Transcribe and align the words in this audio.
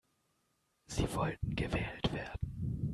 Sie 0.87 1.13
wollten 1.13 1.55
gewählt 1.55 2.11
werden. 2.11 2.89